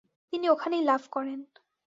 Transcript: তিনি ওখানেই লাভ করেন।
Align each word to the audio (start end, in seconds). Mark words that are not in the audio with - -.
তিনি 0.33 0.45
ওখানেই 0.49 0.83
লাভ 0.83 1.01
করেন। 1.11 1.39